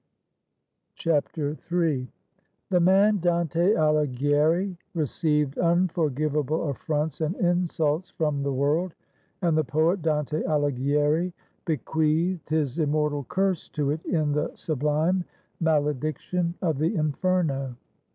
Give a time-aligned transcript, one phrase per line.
[1.05, 2.07] III.
[2.71, 8.95] The man Dante Alighieri received unforgivable affronts and insults from the world;
[9.43, 11.33] and the poet Dante Alighieri
[11.65, 15.23] bequeathed his immortal curse to it, in the sublime
[15.59, 17.75] malediction of the Inferno.